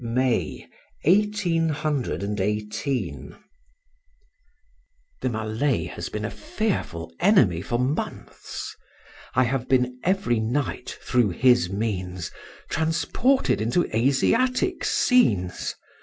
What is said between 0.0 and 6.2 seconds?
May, 1818 The Malay has